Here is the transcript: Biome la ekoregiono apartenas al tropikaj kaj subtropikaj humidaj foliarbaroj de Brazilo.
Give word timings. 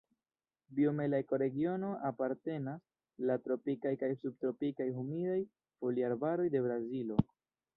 Biome 0.77 1.03
la 1.13 1.17
ekoregiono 1.23 1.91
apartenas 2.09 3.27
al 3.27 3.33
tropikaj 3.49 3.93
kaj 4.05 4.09
subtropikaj 4.23 4.89
humidaj 4.97 5.39
foliarbaroj 5.83 6.49
de 6.57 6.65
Brazilo. 6.69 7.21